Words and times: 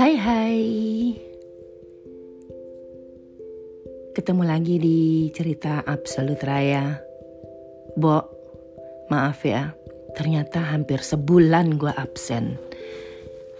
Hai 0.00 0.16
hai. 0.16 0.60
Ketemu 4.16 4.48
lagi 4.48 4.80
di 4.80 5.28
cerita 5.28 5.84
Absolut 5.84 6.40
Raya. 6.40 6.96
Bo, 8.00 8.16
maaf 9.12 9.44
ya 9.44 9.68
Ternyata 10.16 10.72
hampir 10.72 11.04
sebulan 11.04 11.76
gue 11.76 11.92
absen. 11.92 12.56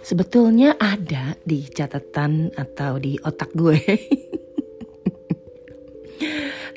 Sebetulnya 0.01 0.81
ada 0.81 1.37
di 1.45 1.61
catatan 1.69 2.49
atau 2.57 2.97
di 2.97 3.21
otak 3.21 3.53
gue 3.53 3.77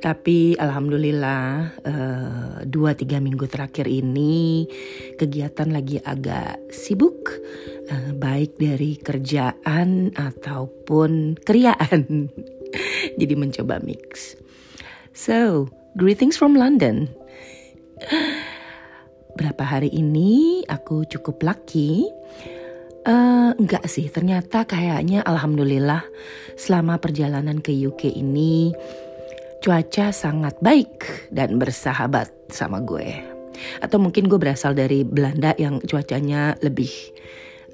Tapi 0.04 0.52
alhamdulillah 0.60 1.80
uh, 1.80 2.56
dua 2.68 2.92
tiga 2.92 3.24
minggu 3.24 3.48
terakhir 3.48 3.88
ini 3.88 4.68
kegiatan 5.16 5.72
lagi 5.72 5.96
agak 5.96 6.60
sibuk, 6.68 7.32
uh, 7.88 8.12
baik 8.12 8.60
dari 8.60 9.00
kerjaan 9.00 10.12
ataupun 10.12 11.40
kriaan. 11.40 12.28
Jadi 13.20 13.32
mencoba 13.32 13.80
mix. 13.80 14.36
So, 15.16 15.72
greetings 15.96 16.36
from 16.36 16.52
London. 16.52 17.08
Berapa 19.40 19.64
hari 19.64 19.88
ini 19.88 20.68
aku 20.68 21.08
cukup 21.08 21.40
lucky. 21.40 22.04
Uh, 23.08 23.56
enggak 23.56 23.88
sih, 23.88 24.12
ternyata 24.12 24.68
kayaknya 24.68 25.24
alhamdulillah 25.24 26.04
selama 26.60 27.00
perjalanan 27.00 27.64
ke 27.64 27.72
UK 27.72 28.20
ini 28.20 28.72
cuaca 29.64 30.12
sangat 30.12 30.60
baik 30.60 31.08
dan 31.32 31.56
bersahabat 31.56 32.28
sama 32.52 32.84
gue. 32.84 33.16
Atau 33.80 33.96
mungkin 33.96 34.28
gue 34.28 34.36
berasal 34.36 34.76
dari 34.76 35.08
Belanda 35.08 35.56
yang 35.56 35.80
cuacanya 35.80 36.52
lebih 36.60 36.92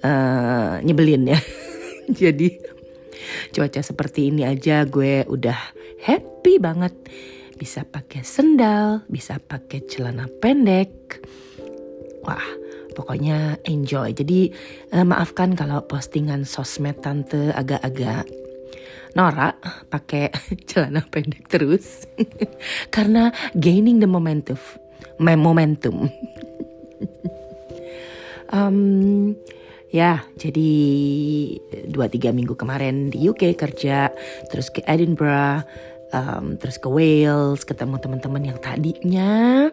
uh, 0.06 0.78
nyebelin 0.86 1.34
ya. 1.34 1.40
Jadi 2.22 2.62
cuaca 3.50 3.82
seperti 3.82 4.30
ini 4.30 4.46
aja 4.46 4.86
gue 4.86 5.26
udah 5.26 5.58
happy 6.06 6.62
banget. 6.62 6.94
Bisa 7.58 7.82
pakai 7.82 8.22
sendal, 8.22 9.02
bisa 9.10 9.42
pakai 9.42 9.82
celana 9.90 10.30
pendek. 10.30 11.26
Wah, 12.22 12.48
pokoknya 12.94 13.58
enjoy. 13.66 14.14
Jadi 14.14 14.54
uh, 14.94 15.02
maafkan 15.02 15.58
kalau 15.58 15.82
postingan 15.90 16.46
sosmed 16.46 17.02
tante 17.02 17.50
agak-agak 17.50 18.30
Nora 19.18 19.54
pakai 19.90 20.30
celana 20.68 21.02
pendek 21.06 21.50
terus 21.50 22.06
karena 22.94 23.34
gaining 23.58 23.98
the 23.98 24.08
momentum, 24.08 24.58
momentum. 25.18 26.06
um, 28.54 29.34
ya, 29.90 30.22
jadi 30.38 30.70
dua 31.90 32.06
tiga 32.06 32.30
minggu 32.30 32.54
kemarin 32.54 33.10
di 33.10 33.26
UK 33.26 33.58
kerja, 33.58 34.14
terus 34.52 34.70
ke 34.70 34.84
Edinburgh, 34.86 35.66
um, 36.14 36.54
terus 36.58 36.78
ke 36.78 36.86
Wales, 36.86 37.66
ketemu 37.66 37.98
teman-teman 37.98 38.54
yang 38.54 38.58
tadinya 38.62 39.68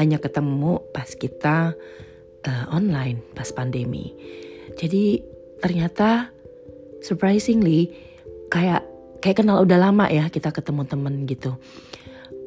hanya 0.00 0.16
ketemu 0.16 0.80
pas 0.94 1.08
kita 1.12 1.76
uh, 2.46 2.64
online 2.72 3.20
pas 3.36 3.48
pandemi. 3.52 4.14
Jadi 4.78 5.20
ternyata 5.60 6.32
surprisingly 7.04 7.92
kayak 8.52 8.84
kayak 9.24 9.40
kenal 9.40 9.64
udah 9.64 9.80
lama 9.80 10.12
ya 10.12 10.28
kita 10.28 10.52
ketemu 10.52 10.84
temen 10.84 11.24
gitu. 11.24 11.56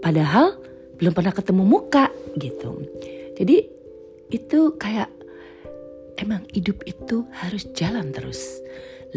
Padahal 0.05 0.53
belum 1.01 1.17
pernah 1.17 1.33
ketemu 1.33 1.65
muka 1.65 2.13
gitu. 2.37 2.85
Jadi 3.33 3.65
itu 4.29 4.59
kayak 4.77 5.09
emang 6.21 6.45
hidup 6.53 6.85
itu 6.85 7.25
harus 7.33 7.65
jalan 7.73 8.13
terus. 8.13 8.61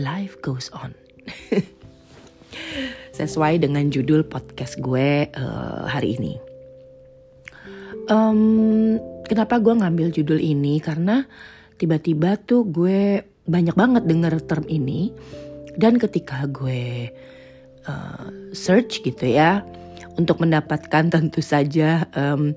Life 0.00 0.40
goes 0.40 0.72
on. 0.72 0.96
Sesuai 3.18 3.60
dengan 3.60 3.92
judul 3.92 4.24
podcast 4.24 4.80
gue 4.80 5.28
uh, 5.28 5.84
hari 5.84 6.16
ini. 6.16 6.40
Um, 8.08 8.96
kenapa 9.28 9.60
gue 9.60 9.76
ngambil 9.76 10.08
judul 10.16 10.40
ini? 10.40 10.80
Karena 10.80 11.26
tiba-tiba 11.76 12.40
tuh 12.40 12.64
gue 12.64 13.20
banyak 13.44 13.76
banget 13.76 14.08
denger 14.08 14.40
term 14.48 14.64
ini 14.70 15.12
dan 15.78 15.96
ketika 15.96 16.44
gue 16.50 17.14
uh, 17.86 18.26
search 18.50 19.00
gitu 19.06 19.30
ya 19.30 19.62
untuk 20.18 20.42
mendapatkan 20.42 21.08
tentu 21.14 21.40
saja 21.40 22.10
um, 22.18 22.52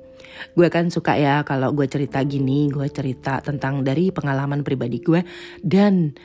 gue 0.58 0.68
kan 0.74 0.90
suka 0.90 1.16
ya 1.16 1.46
kalau 1.46 1.70
gue 1.72 1.86
cerita 1.86 2.26
gini 2.26 2.68
gue 2.68 2.90
cerita 2.90 3.40
tentang 3.46 3.86
dari 3.86 4.10
pengalaman 4.10 4.66
pribadi 4.66 4.98
gue 5.00 5.22
dan 5.62 6.18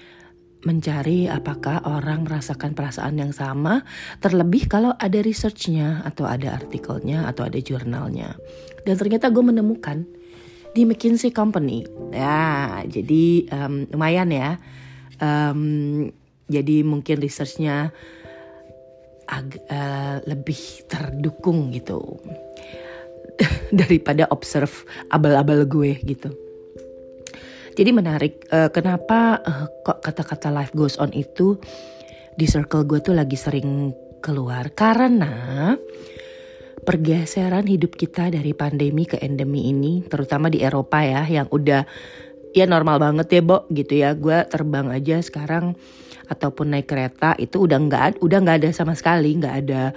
mencari 0.66 1.30
apakah 1.30 1.86
orang 1.86 2.26
merasakan 2.26 2.74
perasaan 2.74 3.22
yang 3.22 3.30
sama 3.30 3.86
terlebih 4.18 4.66
kalau 4.66 4.90
ada 4.98 5.22
researchnya 5.22 6.02
atau 6.02 6.26
ada 6.26 6.58
artikelnya 6.58 7.30
atau 7.30 7.46
ada 7.46 7.62
jurnalnya. 7.62 8.34
Dan 8.82 8.98
ternyata 8.98 9.30
gue 9.30 9.46
menemukan 9.46 10.02
di 10.74 10.82
McKinsey 10.82 11.30
Company. 11.30 11.86
Ya 12.10 12.82
jadi 12.82 13.46
um, 13.54 13.86
lumayan 13.94 14.34
ya. 14.34 14.58
Um, 15.22 16.10
jadi 16.46 16.86
mungkin 16.86 17.18
researchnya 17.18 17.90
ag 19.26 19.58
uh, 19.66 20.22
lebih 20.24 20.86
terdukung 20.86 21.74
gitu. 21.74 22.22
Daripada 23.74 24.30
observe 24.30 24.86
abal-abal 25.10 25.66
gue 25.66 25.98
gitu. 26.06 26.30
Jadi 27.76 27.90
menarik 27.92 28.48
uh, 28.48 28.72
kenapa 28.72 29.42
uh, 29.44 29.66
kok 29.84 30.00
kata-kata 30.00 30.48
life 30.48 30.72
goes 30.72 30.96
on 30.96 31.12
itu 31.12 31.60
di 32.32 32.48
circle 32.48 32.88
gue 32.88 33.04
tuh 33.04 33.12
lagi 33.12 33.36
sering 33.36 33.92
keluar? 34.24 34.72
Karena 34.72 35.74
pergeseran 36.86 37.66
hidup 37.66 37.98
kita 37.98 38.30
dari 38.30 38.54
pandemi 38.54 39.04
ke 39.04 39.18
endemi 39.18 39.68
ini 39.68 40.06
terutama 40.06 40.46
di 40.46 40.62
Eropa 40.62 41.02
ya 41.02 41.26
yang 41.26 41.50
udah 41.50 41.82
ya 42.54 42.64
normal 42.64 43.02
banget 43.02 43.26
ya 43.28 43.42
Bo 43.44 43.68
gitu 43.68 43.92
ya. 44.00 44.16
Gue 44.16 44.46
terbang 44.48 44.88
aja 44.88 45.20
sekarang 45.20 45.76
ataupun 46.26 46.74
naik 46.74 46.90
kereta 46.90 47.38
itu 47.38 47.66
udah 47.66 47.78
nggak 47.78 48.22
udah 48.22 48.38
nggak 48.42 48.58
ada 48.62 48.70
sama 48.74 48.98
sekali 48.98 49.38
nggak 49.38 49.56
ada 49.66 49.94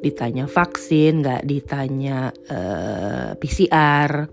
ditanya 0.00 0.48
vaksin 0.48 1.24
nggak 1.24 1.42
ditanya 1.44 2.32
uh, 2.48 2.56
eh, 2.56 3.30
PCR 3.36 4.28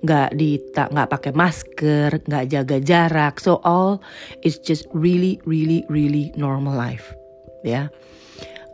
nggak 0.00 0.30
dita 0.32 0.88
nggak 0.88 1.10
pakai 1.12 1.32
masker 1.36 2.10
nggak 2.24 2.44
jaga 2.48 2.76
jarak. 2.80 3.34
So 3.36 3.60
all 3.62 4.00
is 4.40 4.56
just 4.58 4.88
really 4.96 5.36
really 5.44 5.84
really 5.92 6.32
normal 6.34 6.74
life 6.74 7.12
ya. 7.62 7.92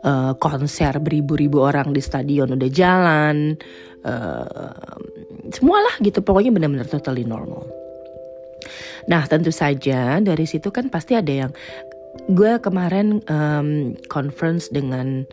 Uh, 0.07 0.31
konser 0.39 0.93
beribu-ribu 1.03 1.59
orang 1.59 1.91
di 1.91 1.99
stadion 1.99 2.53
udah 2.53 2.71
jalan 2.71 3.59
uh, 4.07 4.87
semualah 5.51 5.99
gitu. 5.99 6.23
Pokoknya 6.23 6.55
benar-benar 6.55 6.87
totally 6.87 7.27
normal 7.27 7.76
Nah 9.07 9.23
tentu 9.29 9.53
saja 9.53 10.19
dari 10.19 10.45
situ 10.49 10.73
kan 10.73 10.89
pasti 10.91 11.15
ada 11.15 11.47
yang 11.47 11.51
gue 12.33 12.57
kemarin 12.59 13.21
um, 13.29 13.93
conference 14.09 14.67
dengan 14.73 15.25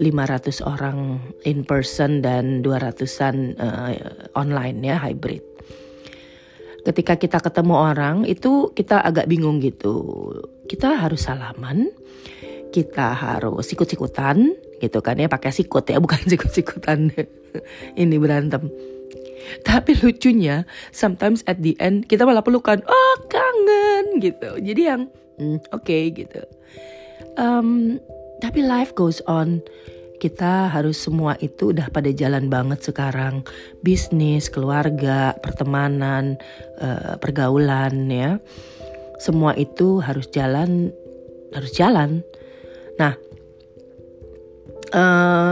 500 0.00 0.64
orang 0.64 1.20
in 1.44 1.60
person 1.66 2.24
dan 2.24 2.64
200-an 2.64 3.36
uh, 3.60 3.92
online 4.32 4.80
ya 4.80 4.96
hybrid. 4.96 5.44
Ketika 6.80 7.20
kita 7.20 7.38
ketemu 7.44 7.76
orang 7.76 8.24
itu 8.24 8.72
kita 8.72 9.04
agak 9.04 9.28
bingung 9.28 9.60
gitu. 9.60 10.32
Kita 10.64 10.96
harus 10.96 11.28
salaman, 11.28 11.92
kita 12.72 13.12
harus 13.12 13.68
sikut-sikutan 13.68 14.56
gitu 14.80 15.04
kan 15.04 15.20
ya 15.20 15.28
pakai 15.28 15.52
sikut 15.52 15.84
ya 15.92 16.00
bukan 16.00 16.24
sikut-sikutan 16.32 17.12
ini 18.00 18.16
berantem 18.16 18.72
tapi 19.66 19.96
lucunya 20.00 20.64
sometimes 20.90 21.44
at 21.46 21.60
the 21.60 21.76
end 21.80 22.06
kita 22.06 22.24
malah 22.24 22.44
pelukan, 22.44 22.82
oh 22.86 23.16
kangen 23.28 24.20
gitu. 24.20 24.58
Jadi 24.60 24.82
yang 24.82 25.08
hmm, 25.40 25.60
oke 25.72 25.84
okay, 25.84 26.10
gitu. 26.12 26.42
Um, 27.40 28.00
tapi 28.40 28.64
life 28.64 28.96
goes 28.96 29.20
on. 29.28 29.60
Kita 30.20 30.68
harus 30.68 31.00
semua 31.00 31.32
itu 31.40 31.72
udah 31.72 31.88
pada 31.88 32.12
jalan 32.12 32.52
banget 32.52 32.84
sekarang. 32.84 33.40
Bisnis, 33.80 34.52
keluarga, 34.52 35.32
pertemanan, 35.40 36.36
uh, 36.76 37.16
pergaulan 37.16 38.12
ya. 38.12 38.36
Semua 39.16 39.56
itu 39.56 39.96
harus 40.04 40.28
jalan, 40.28 40.92
harus 41.56 41.72
jalan. 41.72 42.20
Nah, 43.00 43.16
uh, 44.92 45.49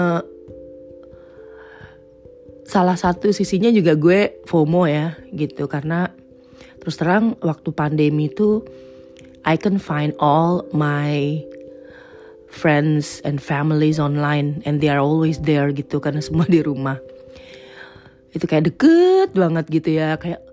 salah 2.68 3.00
satu 3.00 3.32
sisinya 3.32 3.72
juga 3.72 3.96
gue 3.96 4.44
FOMO 4.44 4.84
ya 4.84 5.16
gitu. 5.32 5.64
Karena 5.64 6.12
terus 6.78 7.00
terang 7.00 7.34
waktu 7.40 7.72
pandemi 7.72 8.28
itu 8.28 8.60
I 9.48 9.56
can 9.56 9.80
find 9.80 10.12
all 10.20 10.68
my 10.76 11.40
friends 12.52 13.24
and 13.24 13.40
families 13.40 13.96
online 13.96 14.60
and 14.68 14.84
they 14.84 14.92
are 14.92 15.00
always 15.00 15.40
there 15.40 15.72
gitu. 15.72 15.96
Karena 15.98 16.20
semua 16.20 16.44
di 16.44 16.60
rumah. 16.60 17.00
Itu 18.36 18.44
kayak 18.44 18.76
deket 18.76 19.32
banget 19.32 19.64
gitu 19.72 19.96
ya. 19.96 20.20
Kayak 20.20 20.44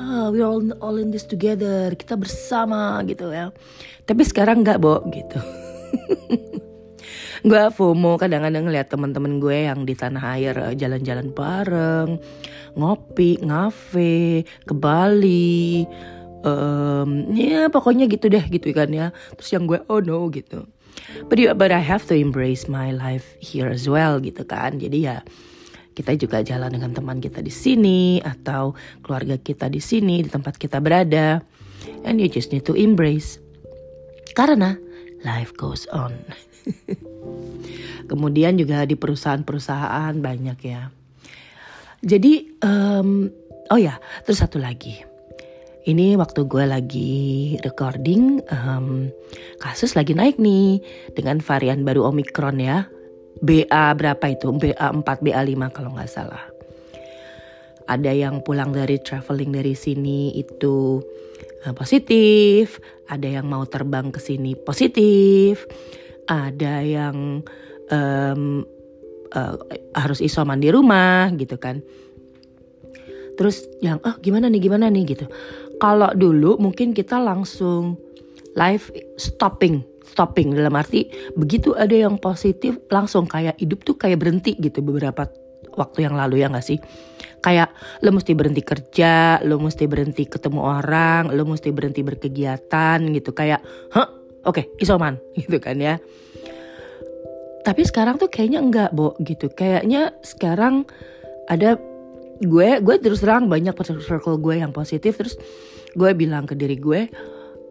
oh, 0.00 0.32
we 0.32 0.40
all 0.40 0.64
all 0.80 0.96
in 0.96 1.12
this 1.12 1.28
together. 1.28 1.92
Kita 1.92 2.16
bersama 2.16 3.04
gitu 3.04 3.28
ya. 3.28 3.52
Tapi 4.08 4.24
sekarang 4.24 4.64
nggak 4.64 4.80
bo 4.80 5.04
gitu 5.12 5.36
gue 7.44 7.62
FOMO 7.74 8.18
kadang-kadang 8.18 8.66
ngeliat 8.66 8.90
teman-teman 8.90 9.38
gue 9.38 9.68
yang 9.70 9.86
di 9.86 9.94
tanah 9.94 10.24
air 10.38 10.54
eh, 10.58 10.74
jalan-jalan 10.74 11.30
bareng 11.30 12.18
ngopi 12.74 13.42
ngafe 13.42 14.42
ke 14.66 14.74
Bali 14.74 15.86
um, 16.42 17.34
ya 17.34 17.66
pokoknya 17.70 18.06
gitu 18.06 18.30
deh 18.30 18.44
gitu 18.46 18.70
kan 18.74 18.90
ya. 18.90 19.10
Terus 19.38 19.50
yang 19.54 19.64
gue 19.66 19.80
oh 19.90 20.00
no 20.02 20.28
gitu. 20.30 20.66
But, 21.30 21.40
but 21.56 21.70
I 21.70 21.80
have 21.80 22.04
to 22.10 22.14
embrace 22.18 22.68
my 22.68 22.92
life 22.92 23.38
here 23.38 23.70
as 23.70 23.88
well 23.88 24.18
gitu 24.20 24.44
kan. 24.44 24.76
Jadi 24.78 25.08
ya 25.08 25.22
kita 25.94 26.14
juga 26.14 26.46
jalan 26.46 26.70
dengan 26.70 26.94
teman 26.94 27.18
kita 27.18 27.42
di 27.42 27.50
sini 27.50 28.22
atau 28.22 28.78
keluarga 29.02 29.34
kita 29.34 29.66
di 29.66 29.82
sini 29.82 30.22
di 30.22 30.30
tempat 30.30 30.58
kita 30.58 30.78
berada. 30.78 31.42
And 32.06 32.22
you 32.22 32.30
just 32.30 32.54
need 32.54 32.66
to 32.70 32.74
embrace. 32.78 33.42
Karena 34.34 34.78
life 35.24 35.54
goes 35.56 35.88
on 35.90 36.14
kemudian 38.10 38.58
juga 38.58 38.84
di 38.84 38.94
perusahaan-perusahaan 38.94 40.14
banyak 40.18 40.58
ya 40.62 40.92
jadi 42.04 42.46
um, 42.62 43.30
oh 43.72 43.80
ya 43.80 43.98
terus 44.26 44.44
satu 44.44 44.60
lagi 44.60 45.02
ini 45.88 46.20
waktu 46.20 46.44
gue 46.44 46.64
lagi 46.68 47.14
recording 47.64 48.44
um, 48.52 49.08
kasus 49.58 49.96
lagi 49.96 50.12
naik 50.12 50.36
nih 50.36 50.84
dengan 51.16 51.40
varian 51.40 51.80
baru 51.82 52.12
Omicron 52.12 52.60
ya 52.60 52.84
BA 53.38 53.84
berapa 53.94 54.24
itu? 54.30 54.50
BA4, 54.50 55.06
BA5 55.06 55.62
kalau 55.70 55.90
nggak 55.94 56.10
salah. 56.10 56.42
Ada 57.88 58.12
yang 58.12 58.44
pulang 58.44 58.74
dari 58.74 59.00
traveling 59.00 59.54
dari 59.54 59.72
sini 59.72 60.36
itu 60.36 61.00
positif, 61.74 62.78
ada 63.10 63.26
yang 63.26 63.46
mau 63.48 63.66
terbang 63.66 64.12
ke 64.14 64.20
sini 64.22 64.54
positif, 64.54 65.66
ada 66.28 66.84
yang 66.84 67.42
um, 67.90 68.42
uh, 69.32 69.56
harus 69.96 70.20
isoman 70.22 70.60
di 70.60 70.68
rumah 70.70 71.32
gitu 71.34 71.56
kan. 71.58 71.82
Terus 73.38 73.64
yang 73.78 74.02
oh 74.02 74.18
gimana 74.18 74.50
nih 74.50 74.60
gimana 74.62 74.90
nih 74.90 75.04
gitu. 75.14 75.26
Kalau 75.78 76.10
dulu 76.14 76.58
mungkin 76.58 76.90
kita 76.90 77.22
langsung 77.22 77.98
live 78.58 78.90
stopping 79.14 79.86
stopping 80.08 80.56
dalam 80.56 80.74
arti 80.74 81.06
begitu 81.38 81.76
ada 81.78 81.94
yang 81.94 82.18
positif 82.18 82.80
langsung 82.90 83.28
kayak 83.28 83.60
hidup 83.60 83.86
tuh 83.86 83.94
kayak 83.94 84.18
berhenti 84.18 84.58
gitu 84.58 84.82
beberapa 84.82 85.30
waktu 85.78 86.10
yang 86.10 86.18
lalu 86.18 86.42
ya 86.42 86.50
gak 86.50 86.66
sih? 86.66 86.82
Kayak 87.38 87.70
lo 88.02 88.10
mesti 88.10 88.34
berhenti 88.34 88.66
kerja 88.66 89.38
lo 89.46 89.62
mesti 89.62 89.86
berhenti 89.86 90.26
ketemu 90.26 90.58
orang 90.58 91.30
lo 91.30 91.46
mesti 91.46 91.70
berhenti 91.70 92.02
berkegiatan 92.02 92.98
gitu. 93.14 93.30
Kayak 93.30 93.62
hah? 93.94 94.10
Oke 94.46 94.66
okay, 94.66 94.82
isoman 94.82 95.22
gitu 95.40 95.62
kan 95.62 95.78
ya. 95.78 96.02
Tapi 97.62 97.82
sekarang 97.86 98.18
tuh 98.18 98.26
kayaknya 98.26 98.58
enggak 98.58 98.90
bo 98.90 99.14
gitu. 99.22 99.46
Kayaknya 99.54 100.18
sekarang 100.26 100.88
ada 101.46 101.78
gue 102.38 102.68
gue 102.82 102.96
terus 103.02 103.22
terang 103.22 103.50
banyak 103.50 103.74
circle 104.02 104.38
gue 104.38 104.62
yang 104.62 104.70
positif 104.70 105.18
terus 105.18 105.34
gue 105.98 106.10
bilang 106.14 106.46
ke 106.46 106.54
diri 106.54 106.78
gue 106.78 107.10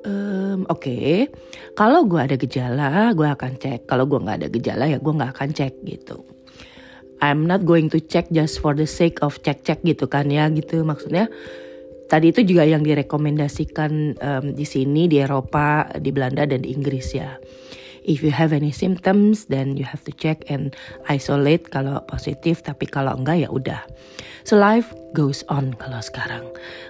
um, 0.04 0.68
oke 0.68 0.84
okay. 0.84 1.32
kalau 1.72 2.04
gue 2.04 2.20
ada 2.20 2.36
gejala 2.36 3.12
gue 3.16 3.28
akan 3.28 3.52
cek. 3.60 3.88
Kalau 3.88 4.08
gue 4.08 4.20
nggak 4.20 4.38
ada 4.44 4.50
gejala 4.52 4.86
ya 4.92 5.00
gue 5.00 5.14
nggak 5.14 5.32
akan 5.36 5.50
cek 5.56 5.74
gitu 5.88 6.37
I'm 7.18 7.50
not 7.50 7.66
going 7.66 7.90
to 7.94 8.00
check 8.02 8.30
just 8.30 8.62
for 8.62 8.78
the 8.78 8.86
sake 8.86 9.26
of 9.26 9.42
cek-cek 9.42 9.82
gitu 9.82 10.06
kan 10.06 10.30
ya 10.30 10.46
gitu. 10.54 10.86
Maksudnya 10.86 11.30
tadi 12.08 12.30
itu 12.30 12.46
juga 12.46 12.64
yang 12.64 12.86
direkomendasikan 12.86 13.92
um, 14.22 14.46
di 14.54 14.66
sini 14.68 15.10
di 15.10 15.18
Eropa 15.18 15.90
di 15.98 16.14
Belanda 16.14 16.46
dan 16.46 16.62
di 16.62 16.70
Inggris 16.74 17.18
ya. 17.18 17.42
If 18.08 18.24
you 18.24 18.32
have 18.32 18.56
any 18.56 18.72
symptoms 18.72 19.52
then 19.52 19.76
you 19.76 19.84
have 19.84 20.06
to 20.08 20.14
check 20.16 20.48
and 20.48 20.72
isolate 21.12 21.68
kalau 21.74 22.00
positif 22.08 22.64
tapi 22.64 22.88
kalau 22.88 23.18
enggak 23.18 23.44
ya 23.44 23.50
udah. 23.50 23.82
So 24.48 24.56
life 24.56 24.94
goes 25.12 25.44
on 25.52 25.76
kalau 25.76 26.00
sekarang. 26.00 26.46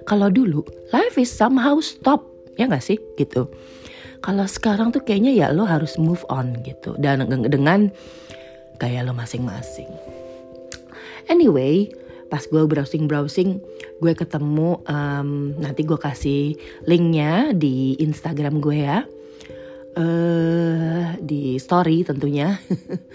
Kalau 0.05 0.29
dulu 0.29 0.61
life 0.93 1.15
is 1.17 1.31
somehow 1.31 1.79
stop 1.79 2.21
ya 2.59 2.67
nggak 2.67 2.83
sih? 2.83 2.99
Gitu. 3.15 3.49
Kalau 4.21 4.45
sekarang 4.45 4.91
tuh 4.91 5.01
kayaknya 5.01 5.33
ya 5.33 5.47
lo 5.55 5.63
harus 5.65 5.95
move 5.97 6.21
on 6.29 6.61
gitu. 6.67 6.93
Dan 6.99 7.25
dengan 7.47 7.89
kayak 8.77 9.09
lo 9.09 9.13
masing-masing 9.17 10.16
anyway 11.31 11.87
pas 12.27 12.43
gue 12.43 12.63
browsing 12.67 13.07
browsing 13.07 13.63
gue 14.03 14.13
ketemu 14.15 14.83
um, 14.83 15.55
nanti 15.55 15.87
gue 15.87 15.95
kasih 15.95 16.59
linknya 16.83 17.55
di 17.55 17.95
Instagram 18.03 18.59
gue 18.59 18.77
ya 18.83 19.07
uh, 19.95 21.15
di 21.23 21.55
story 21.55 22.03
tentunya 22.03 22.59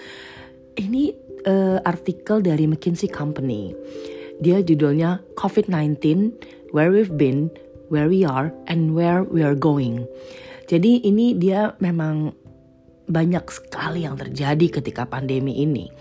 ini 0.84 1.12
uh, 1.44 1.78
artikel 1.84 2.40
dari 2.40 2.64
McKinsey 2.64 3.12
Company 3.12 3.76
dia 4.40 4.64
judulnya 4.64 5.20
COVID-19 5.36 6.00
Where 6.72 6.88
We've 6.88 7.12
Been 7.12 7.52
where 7.92 8.08
we 8.08 8.24
are 8.24 8.48
and 8.64 8.96
where 8.96 9.20
we 9.20 9.44
are 9.44 9.52
going. 9.52 10.08
Jadi 10.64 11.04
ini 11.04 11.36
dia 11.36 11.76
memang 11.84 12.32
banyak 13.04 13.44
sekali 13.52 14.08
yang 14.08 14.16
terjadi 14.16 14.80
ketika 14.80 15.04
pandemi 15.04 15.60
ini. 15.60 15.92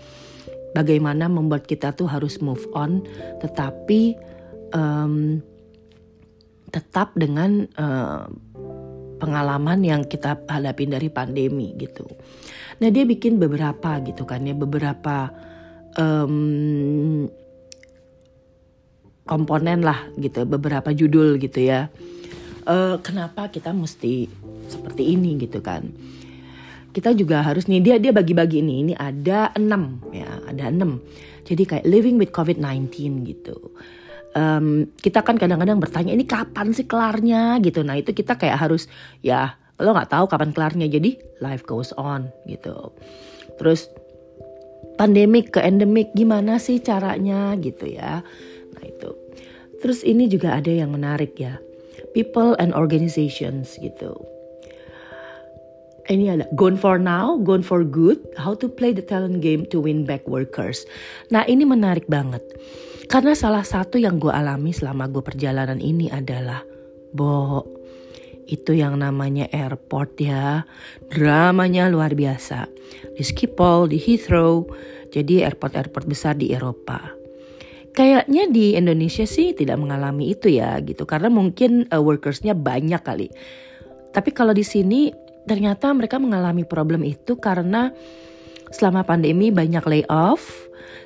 Bagaimana 0.72 1.28
membuat 1.28 1.68
kita 1.68 1.92
tuh 1.92 2.08
harus 2.08 2.40
move 2.40 2.64
on, 2.72 3.04
tetapi 3.44 4.16
um, 4.72 5.44
tetap 6.72 7.12
dengan 7.12 7.68
uh, 7.76 8.24
pengalaman 9.20 9.84
yang 9.84 10.02
kita 10.08 10.40
hadapi 10.48 10.88
dari 10.88 11.12
pandemi 11.12 11.76
gitu. 11.76 12.08
Nah 12.80 12.88
dia 12.88 13.04
bikin 13.04 13.36
beberapa 13.36 14.00
gitu 14.00 14.24
kan 14.24 14.42
ya 14.42 14.56
beberapa 14.56 15.28
um, 16.00 17.28
komponen 19.22 19.86
lah 19.86 20.10
gitu 20.18 20.42
beberapa 20.44 20.90
judul 20.90 21.38
gitu 21.38 21.62
ya 21.62 21.88
uh, 22.66 22.98
kenapa 22.98 23.48
kita 23.48 23.70
mesti 23.70 24.26
seperti 24.66 25.14
ini 25.14 25.38
gitu 25.38 25.62
kan 25.62 25.94
kita 26.92 27.16
juga 27.16 27.40
harus 27.42 27.66
nih 27.66 27.80
dia 27.80 27.96
dia 27.98 28.12
bagi-bagi 28.12 28.60
ini 28.60 28.74
ini 28.86 28.92
ada 28.96 29.50
enam 29.56 29.98
ya 30.12 30.28
ada 30.46 30.68
enam 30.68 31.00
jadi 31.42 31.62
kayak 31.64 31.86
living 31.88 32.20
with 32.20 32.30
COVID-19 32.30 32.92
gitu 33.26 33.56
um, 34.36 34.86
kita 35.00 35.24
kan 35.24 35.40
kadang-kadang 35.40 35.80
bertanya 35.80 36.12
ini 36.12 36.28
kapan 36.28 36.70
sih 36.76 36.84
kelarnya 36.84 37.58
gitu 37.64 37.82
nah 37.82 37.96
itu 37.96 38.12
kita 38.12 38.36
kayak 38.36 38.60
harus 38.60 38.86
ya 39.24 39.56
lo 39.80 39.96
nggak 39.96 40.12
tahu 40.12 40.28
kapan 40.28 40.52
kelarnya 40.54 40.86
jadi 40.86 41.16
life 41.40 41.64
goes 41.66 41.90
on 41.96 42.30
gitu 42.46 42.92
terus 43.56 43.88
pandemik 45.00 45.56
ke 45.56 45.60
endemik 45.64 46.12
gimana 46.12 46.60
sih 46.60 46.78
caranya 46.78 47.56
gitu 47.58 47.88
ya 47.88 48.22
Nah 48.76 48.84
itu. 48.84 49.10
Terus 49.82 50.00
ini 50.06 50.26
juga 50.30 50.58
ada 50.58 50.70
yang 50.70 50.94
menarik 50.94 51.36
ya. 51.36 51.58
People 52.12 52.58
and 52.60 52.74
organizations 52.76 53.76
gitu. 53.80 54.16
Ini 56.10 56.34
ada 56.34 56.46
Gone 56.58 56.74
for 56.74 56.98
Now, 56.98 57.38
Gone 57.38 57.62
for 57.62 57.86
Good, 57.86 58.18
How 58.34 58.58
to 58.58 58.66
Play 58.66 58.90
the 58.90 59.06
Talent 59.06 59.38
Game 59.38 59.62
to 59.70 59.78
Win 59.78 60.02
Back 60.02 60.26
Workers. 60.26 60.82
Nah 61.30 61.46
ini 61.46 61.62
menarik 61.62 62.10
banget. 62.10 62.42
Karena 63.06 63.38
salah 63.38 63.62
satu 63.62 64.02
yang 64.02 64.18
gue 64.18 64.32
alami 64.34 64.74
selama 64.74 65.06
gue 65.06 65.22
perjalanan 65.22 65.78
ini 65.78 66.10
adalah 66.10 66.66
Bo, 67.12 67.62
itu 68.50 68.74
yang 68.74 68.98
namanya 68.98 69.46
airport 69.54 70.18
ya. 70.18 70.66
Dramanya 71.12 71.86
luar 71.86 72.18
biasa. 72.18 72.66
Di 73.14 73.22
Schiphol, 73.22 73.92
di 73.92 74.00
Heathrow, 74.00 74.66
jadi 75.12 75.46
airport-airport 75.46 76.08
besar 76.08 76.34
di 76.34 76.50
Eropa. 76.50 76.98
Kayaknya 77.92 78.48
di 78.48 78.72
Indonesia 78.72 79.28
sih 79.28 79.52
tidak 79.52 79.76
mengalami 79.76 80.32
itu 80.32 80.48
ya 80.48 80.80
gitu 80.80 81.04
karena 81.04 81.28
mungkin 81.28 81.84
uh, 81.92 82.00
workersnya 82.00 82.56
banyak 82.56 83.04
kali. 83.04 83.28
Tapi 84.16 84.32
kalau 84.32 84.56
di 84.56 84.64
sini 84.64 85.12
ternyata 85.46 85.90
mereka 85.92 86.18
mengalami 86.22 86.62
problem 86.66 87.02
itu 87.06 87.38
karena 87.38 87.90
selama 88.72 89.04
pandemi 89.04 89.52
banyak 89.52 89.84
layoff, 89.84 90.42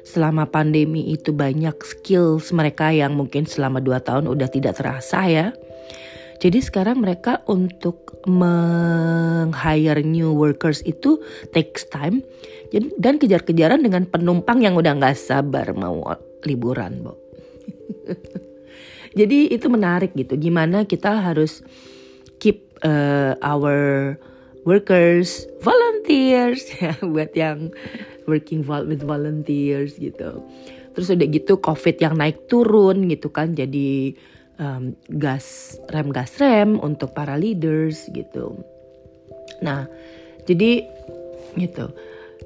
selama 0.06 0.46
pandemi 0.46 1.10
itu 1.10 1.34
banyak 1.34 1.74
skills 1.82 2.54
mereka 2.54 2.94
yang 2.94 3.18
mungkin 3.18 3.44
selama 3.44 3.82
2 3.82 4.06
tahun 4.06 4.24
udah 4.30 4.48
tidak 4.48 4.78
terasa 4.78 5.26
ya. 5.26 5.50
Jadi 6.36 6.60
sekarang 6.60 7.00
mereka 7.00 7.40
untuk 7.48 8.20
meng-hire 8.28 10.04
new 10.04 10.36
workers 10.36 10.84
itu 10.84 11.16
takes 11.50 11.88
time 11.88 12.20
dan 13.00 13.16
kejar-kejaran 13.16 13.80
dengan 13.80 14.04
penumpang 14.04 14.60
yang 14.60 14.76
udah 14.76 15.00
nggak 15.00 15.16
sabar 15.16 15.72
mau 15.72 16.04
liburan, 16.44 17.00
Bo. 17.00 17.16
Jadi 19.18 19.48
itu 19.48 19.66
menarik 19.72 20.12
gitu. 20.12 20.36
Gimana 20.36 20.84
kita 20.84 21.24
harus 21.24 21.64
uh, 22.84 23.38
our 23.40 24.14
workers, 24.66 25.46
volunteers 25.62 26.66
ya 26.82 26.98
buat 27.00 27.32
yang 27.32 27.70
working 28.26 28.66
with 28.66 29.06
volunteers 29.06 29.94
gitu. 29.96 30.42
Terus 30.96 31.08
udah 31.12 31.28
gitu 31.28 31.60
COVID 31.60 31.96
yang 32.00 32.14
naik 32.18 32.48
turun 32.50 33.06
gitu 33.06 33.28
kan 33.30 33.52
jadi 33.52 34.16
um, 34.58 34.96
gas 35.12 35.76
rem 35.92 36.08
gas 36.10 36.34
rem 36.40 36.80
untuk 36.82 37.14
para 37.14 37.38
leaders 37.38 38.08
gitu. 38.10 38.58
Nah, 39.62 39.86
jadi 40.44 40.84
gitu. 41.56 41.92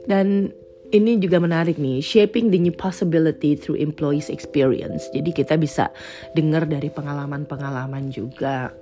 Dan 0.06 0.50
ini 0.90 1.22
juga 1.22 1.38
menarik 1.38 1.78
nih, 1.78 2.02
shaping 2.02 2.50
the 2.50 2.58
new 2.58 2.74
possibility 2.74 3.54
through 3.54 3.78
employees 3.78 4.26
experience. 4.26 5.06
Jadi 5.14 5.30
kita 5.30 5.54
bisa 5.54 5.94
dengar 6.34 6.66
dari 6.66 6.90
pengalaman-pengalaman 6.90 8.10
juga. 8.10 8.74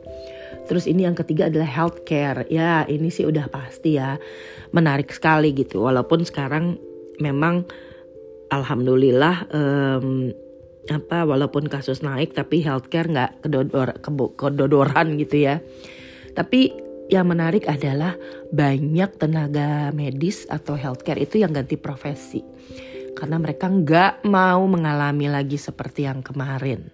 Terus 0.69 0.85
ini 0.85 1.05
yang 1.09 1.17
ketiga 1.17 1.49
adalah 1.49 1.69
healthcare. 1.69 2.45
Ya, 2.53 2.85
ini 2.89 3.09
sih 3.09 3.25
udah 3.25 3.49
pasti 3.49 3.97
ya. 3.97 4.21
Menarik 4.71 5.13
sekali 5.13 5.57
gitu. 5.57 5.85
Walaupun 5.85 6.25
sekarang 6.25 6.77
memang 7.19 7.67
alhamdulillah 8.49 9.49
um, 9.53 10.33
apa 10.89 11.29
walaupun 11.29 11.69
kasus 11.69 12.01
naik 12.01 12.33
tapi 12.33 12.65
healthcare 12.65 13.09
nggak 13.09 13.45
kedodor, 13.45 13.97
kedodoran 14.37 15.21
gitu 15.21 15.49
ya. 15.49 15.61
Tapi 16.33 16.73
yang 17.09 17.29
menarik 17.29 17.65
adalah 17.65 18.17
banyak 18.53 19.11
tenaga 19.17 19.89
medis 19.97 20.45
atau 20.49 20.77
healthcare 20.77 21.21
itu 21.21 21.41
yang 21.41 21.57
ganti 21.57 21.81
profesi 21.81 22.45
karena 23.19 23.43
mereka 23.43 23.67
nggak 23.67 24.23
mau 24.31 24.63
mengalami 24.71 25.27
lagi 25.27 25.59
seperti 25.59 26.07
yang 26.07 26.23
kemarin. 26.23 26.87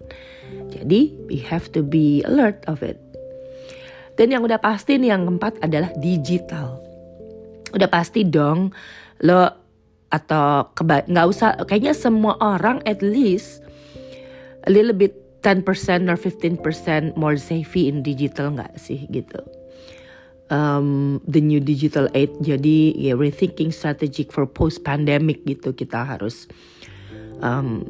Jadi 0.73 1.13
we 1.29 1.37
have 1.45 1.69
to 1.69 1.85
be 1.85 2.25
alert 2.25 2.65
of 2.65 2.81
it. 2.81 3.04
Dan 4.15 4.31
yang 4.31 4.43
udah 4.47 4.59
pasti 4.59 4.95
nih 4.95 5.11
yang 5.11 5.27
keempat 5.27 5.59
adalah 5.63 5.91
digital. 5.99 6.79
Udah 7.75 7.89
pasti 7.91 8.23
dong 8.23 8.71
lo 9.23 9.47
atau 10.11 10.71
nggak 10.79 11.27
usah 11.27 11.59
kayaknya 11.67 11.91
semua 11.91 12.39
orang 12.39 12.79
at 12.87 13.03
least 13.03 13.59
a 14.63 14.71
little 14.71 14.95
bit 14.95 15.11
10% 15.43 15.65
or 16.07 16.17
15% 16.17 17.19
more 17.19 17.37
savvy 17.37 17.91
in 17.91 18.01
digital 18.01 18.53
nggak 18.55 18.79
sih 18.79 19.05
gitu 19.11 19.37
um, 20.49 21.21
the 21.25 21.41
new 21.41 21.61
digital 21.61 22.09
age 22.13 22.33
jadi 22.41 22.95
ya 22.97 23.13
rethinking 23.17 23.69
strategic 23.69 24.33
for 24.33 24.45
post 24.49 24.81
pandemic 24.81 25.45
gitu 25.45 25.73
kita 25.73 26.01
harus 26.05 26.49
um, 27.41 27.85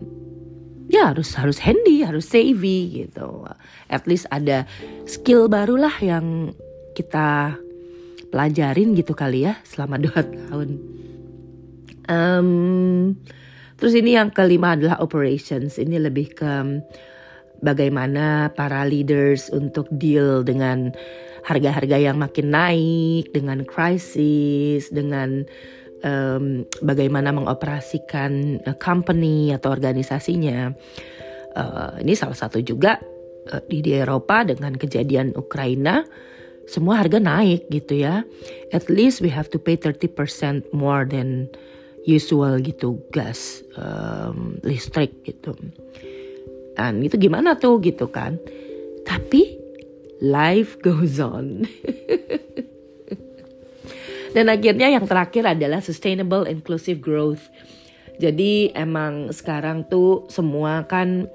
ya 0.95 1.11
harus 1.11 1.35
harus 1.35 1.59
handy 1.59 2.07
harus 2.07 2.23
savvy 2.23 3.03
gitu. 3.03 3.43
At 3.91 4.07
least 4.07 4.31
ada 4.31 4.63
skill 5.03 5.51
barulah 5.51 5.93
yang 5.99 6.55
kita 6.95 7.59
pelajarin 8.31 8.95
gitu 8.95 9.11
kali 9.11 9.43
ya 9.43 9.59
selama 9.67 9.99
dua 10.07 10.23
tahun. 10.23 10.69
Um, 12.05 12.49
terus 13.75 13.97
ini 13.97 14.15
yang 14.15 14.31
kelima 14.31 14.79
adalah 14.79 15.03
operations. 15.03 15.75
Ini 15.75 15.99
lebih 15.99 16.31
ke 16.31 16.53
bagaimana 17.59 18.55
para 18.55 18.87
leaders 18.87 19.51
untuk 19.51 19.91
deal 19.91 20.47
dengan 20.47 20.95
harga-harga 21.45 21.97
yang 22.01 22.17
makin 22.17 22.49
naik, 22.49 23.29
dengan 23.35 23.61
krisis, 23.67 24.89
dengan 24.89 25.45
um, 26.05 26.63
bagaimana 26.85 27.33
mengoperasikan 27.33 28.61
uh, 28.63 28.77
company 28.77 29.49
atau 29.51 29.73
organisasinya. 29.73 30.71
Uh, 31.55 31.97
ini 32.03 32.13
salah 32.13 32.37
satu 32.37 32.61
juga 32.61 33.01
uh, 33.49 33.61
di, 33.65 33.81
di 33.81 33.97
Eropa 33.97 34.45
dengan 34.45 34.77
kejadian 34.77 35.33
Ukraina 35.33 36.05
semua 36.69 37.01
harga 37.01 37.17
naik 37.21 37.69
gitu 37.73 37.97
ya. 38.05 38.21
At 38.73 38.89
least 38.89 39.21
we 39.21 39.29
have 39.33 39.49
to 39.53 39.61
pay 39.61 39.77
30% 39.77 40.73
more 40.73 41.05
than 41.05 41.49
usual 42.05 42.61
gitu 42.61 43.01
gas, 43.13 43.65
um, 43.77 44.61
listrik 44.61 45.25
gitu. 45.25 45.57
Dan 46.75 47.01
itu 47.01 47.17
gimana 47.17 47.57
tuh 47.57 47.81
gitu 47.81 48.09
kan. 48.09 48.37
Tapi 49.05 49.57
life 50.21 50.77
goes 50.81 51.21
on. 51.21 51.65
Dan 54.35 54.51
akhirnya 54.51 54.91
yang 54.91 55.07
terakhir 55.07 55.47
adalah 55.47 55.79
sustainable 55.79 56.43
inclusive 56.43 56.99
growth. 56.99 57.47
Jadi 58.19 58.75
emang 58.75 59.31
sekarang 59.31 59.87
tuh 59.87 60.27
semua 60.27 60.83
kan 60.91 61.31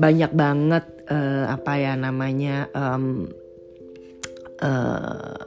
banyak 0.00 0.32
banget 0.32 0.84
uh, 1.12 1.52
apa 1.52 1.72
ya 1.76 1.92
namanya 2.00 2.72
um, 2.72 3.28
uh, 4.64 5.44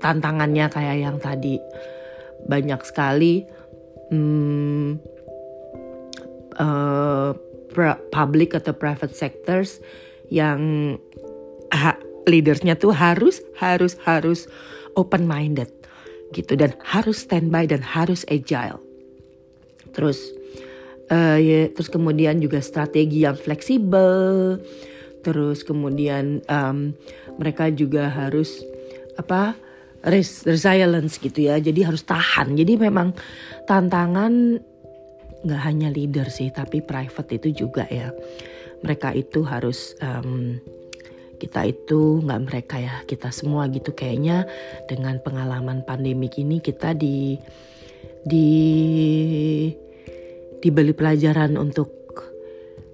tantangannya 0.00 0.72
kayak 0.72 0.96
yang 0.96 1.16
tadi 1.20 1.60
banyak 2.48 2.80
sekali 2.84 3.44
um, 4.12 4.96
uh, 6.56 7.36
public 8.12 8.54
atau 8.54 8.72
private 8.72 9.12
sectors 9.12 9.82
yang 10.30 10.94
ha, 11.74 11.98
leadersnya 12.30 12.78
tuh 12.78 12.94
harus 12.94 13.42
harus 13.58 13.98
harus 14.06 14.46
open 14.94 15.26
minded 15.28 15.70
gitu 16.34 16.58
dan 16.58 16.74
harus 16.82 17.22
standby 17.22 17.68
dan 17.68 17.82
harus 17.84 18.26
agile. 18.26 18.82
Terus 19.94 20.34
uh, 21.10 21.38
ya, 21.38 21.70
terus 21.70 21.86
kemudian 21.86 22.42
juga 22.42 22.58
strategi 22.58 23.22
yang 23.22 23.38
fleksibel. 23.38 24.58
Terus 25.24 25.64
kemudian 25.64 26.44
um, 26.50 26.92
mereka 27.40 27.72
juga 27.72 28.12
harus 28.12 28.60
apa 29.16 29.56
res 30.04 30.44
resilience 30.44 31.16
gitu 31.22 31.48
ya. 31.48 31.56
Jadi 31.62 31.86
harus 31.86 32.02
tahan. 32.02 32.58
Jadi 32.58 32.76
memang 32.76 33.14
tantangan 33.64 34.58
nggak 35.44 35.62
hanya 35.64 35.88
leader 35.92 36.28
sih, 36.28 36.50
tapi 36.52 36.80
private 36.80 37.36
itu 37.40 37.64
juga 37.64 37.84
ya 37.88 38.12
mereka 38.84 39.16
itu 39.16 39.40
harus 39.48 39.96
um, 40.04 40.60
kita 41.44 41.68
itu 41.68 42.24
nggak 42.24 42.42
mereka 42.48 42.76
ya 42.80 43.04
kita 43.04 43.28
semua 43.28 43.68
gitu 43.68 43.92
kayaknya 43.92 44.48
dengan 44.88 45.20
pengalaman 45.20 45.84
pandemik 45.84 46.40
ini 46.40 46.64
kita 46.64 46.96
di 46.96 47.36
di 48.24 48.48
dibeli 50.64 50.96
pelajaran 50.96 51.60
untuk 51.60 51.92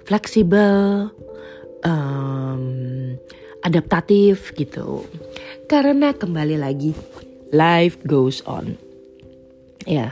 fleksibel 0.03 1.07
um, 1.87 2.65
adaptatif 3.63 4.51
gitu 4.59 5.07
karena 5.71 6.11
kembali 6.11 6.59
lagi 6.59 6.91
life 7.55 8.03
goes 8.03 8.43
on 8.51 8.75
ya 9.87 10.11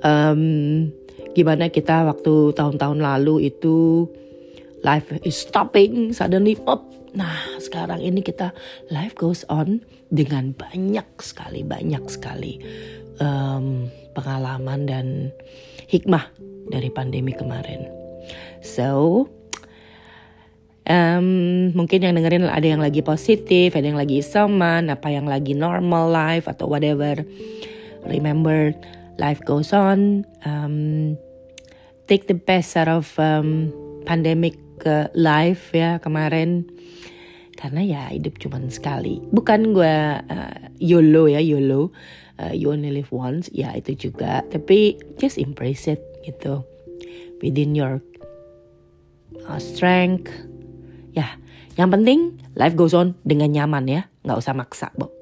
um, 0.00 0.88
gimana 1.36 1.68
kita 1.68 2.08
waktu 2.08 2.56
tahun-tahun 2.56 3.04
lalu 3.04 3.52
itu 3.52 4.08
life 4.86 5.10
is 5.26 5.36
stopping 5.42 6.14
suddenly 6.14 6.54
pop. 6.54 6.86
Nah 7.16 7.56
sekarang 7.58 8.04
ini 8.04 8.20
kita 8.20 8.52
life 8.92 9.16
goes 9.16 9.42
on 9.48 9.80
dengan 10.12 10.52
banyak 10.52 11.08
sekali 11.18 11.64
banyak 11.64 12.04
sekali 12.12 12.60
um, 13.18 13.88
pengalaman 14.12 14.84
dan 14.84 15.06
hikmah 15.88 16.28
dari 16.68 16.92
pandemi 16.92 17.32
kemarin. 17.32 17.88
So 18.60 19.24
um, 20.84 21.28
mungkin 21.72 22.04
yang 22.04 22.14
dengerin 22.20 22.46
ada 22.46 22.66
yang 22.68 22.84
lagi 22.84 23.00
positif, 23.00 23.72
ada 23.72 23.86
yang 23.88 23.98
lagi 23.98 24.20
isoman, 24.20 24.92
apa 24.92 25.08
yang 25.08 25.24
lagi 25.24 25.56
normal 25.56 26.12
life 26.12 26.46
atau 26.46 26.68
whatever. 26.68 27.24
Remember, 28.06 28.70
life 29.18 29.42
goes 29.42 29.74
on. 29.74 30.22
Um, 30.46 31.18
take 32.06 32.30
the 32.30 32.38
best 32.38 32.78
out 32.78 32.86
of 32.86 33.10
um, 33.18 33.74
pandemic 34.06 34.54
ke 34.78 35.10
live 35.16 35.62
ya 35.72 35.98
kemarin. 35.98 36.68
Karena 37.56 37.80
ya 37.80 38.02
hidup 38.12 38.36
cuma 38.36 38.60
sekali. 38.68 39.24
Bukan 39.32 39.72
gue 39.72 39.96
uh, 40.20 40.56
yolo 40.76 41.26
ya 41.26 41.40
yolo. 41.40 41.90
Uh, 42.36 42.52
you 42.52 42.68
only 42.68 42.92
live 42.92 43.08
once. 43.08 43.48
Ya 43.50 43.72
itu 43.72 43.96
juga. 43.96 44.44
Tapi 44.52 45.00
just 45.16 45.40
embrace 45.40 45.88
it 45.88 46.04
gitu. 46.22 46.62
Within 47.40 47.72
your 47.72 48.04
uh, 49.48 49.60
strength. 49.60 50.28
Ya 51.16 51.40
yang 51.80 51.88
penting 51.92 52.36
life 52.56 52.76
goes 52.76 52.92
on 52.92 53.16
dengan 53.24 53.52
nyaman 53.56 53.88
ya. 53.88 54.02
Nggak 54.24 54.40
usah 54.42 54.54
maksa 54.58 54.90
bo 54.98 55.14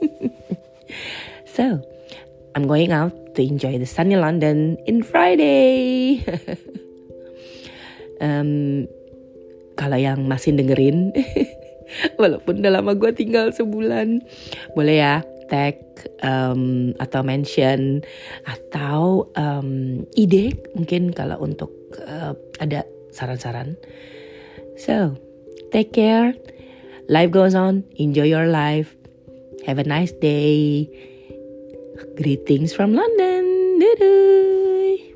so 1.54 1.76
I'm 2.56 2.66
going 2.66 2.90
out 2.90 3.12
to 3.36 3.42
enjoy 3.44 3.78
the 3.78 3.86
sunny 3.86 4.16
London 4.16 4.80
in 4.86 5.04
Friday 5.04 6.24
um, 8.20 8.84
kalau 9.74 9.96
yang 9.96 10.28
masih 10.28 10.52
dengerin 10.52 11.12
walaupun 12.20 12.62
udah 12.62 12.72
lama 12.80 12.92
gue 12.94 13.10
tinggal 13.16 13.50
sebulan 13.50 14.22
boleh 14.78 14.96
ya 15.02 15.24
tag 15.50 15.82
um, 16.22 16.94
atau 17.02 17.26
mention 17.26 18.06
atau 18.46 19.26
um, 19.34 20.00
ide 20.14 20.54
mungkin 20.78 21.10
kalau 21.10 21.42
untuk 21.42 21.74
uh, 22.06 22.38
ada 22.62 22.86
saran-saran. 23.10 23.74
So 24.78 25.18
take 25.74 25.90
care. 25.90 26.38
Life 27.10 27.34
goes 27.34 27.58
on. 27.58 27.82
Enjoy 27.98 28.30
your 28.30 28.46
life. 28.46 28.94
Have 29.66 29.82
a 29.82 29.84
nice 29.84 30.14
day. 30.14 30.86
Greetings 32.14 32.70
from 32.70 32.94
London. 32.94 33.82
Dadah. 33.82 35.09